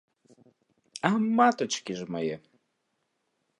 [1.09, 2.35] А матачкі ж мае!